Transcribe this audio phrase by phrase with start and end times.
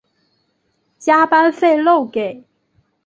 [0.97, 2.43] 加班费漏给